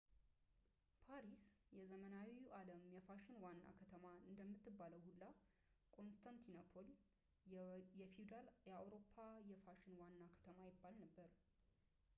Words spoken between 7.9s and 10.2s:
የፊውዳል አውሮፓ የፋሽን ዋና